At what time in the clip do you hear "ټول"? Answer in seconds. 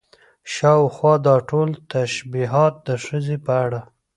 1.49-1.69